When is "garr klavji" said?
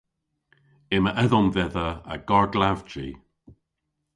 2.27-3.07